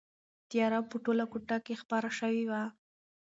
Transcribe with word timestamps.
تیاره 0.49 0.79
په 0.91 0.95
ټوله 1.03 1.25
کوټه 1.31 1.57
کې 1.65 1.79
خپره 1.81 2.09
شوې 2.19 2.43
وه. 2.51 2.63